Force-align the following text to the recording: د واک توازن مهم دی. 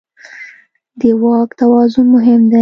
د 0.99 1.01
واک 1.21 1.49
توازن 1.59 2.05
مهم 2.15 2.41
دی. 2.51 2.59